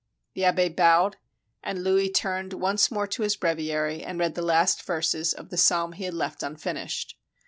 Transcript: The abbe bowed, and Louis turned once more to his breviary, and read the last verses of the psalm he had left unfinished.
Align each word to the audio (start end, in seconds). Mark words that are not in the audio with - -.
The 0.33 0.45
abbe 0.45 0.69
bowed, 0.69 1.17
and 1.61 1.83
Louis 1.83 2.09
turned 2.09 2.53
once 2.53 2.89
more 2.89 3.05
to 3.05 3.21
his 3.21 3.35
breviary, 3.35 4.01
and 4.03 4.17
read 4.19 4.33
the 4.33 4.41
last 4.41 4.81
verses 4.81 5.31
of 5.31 5.49
the 5.51 5.57
psalm 5.57 5.91
he 5.93 6.05
had 6.05 6.15
left 6.15 6.41
unfinished. 6.41 7.19